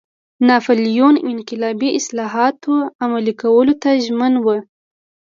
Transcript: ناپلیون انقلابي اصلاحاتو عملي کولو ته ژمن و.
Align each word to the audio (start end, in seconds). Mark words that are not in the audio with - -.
ناپلیون 0.49 1.15
انقلابي 1.31 1.89
اصلاحاتو 1.99 2.73
عملي 3.03 3.33
کولو 3.41 3.73
ته 3.81 3.89
ژمن 4.05 4.33
و. 4.43 4.47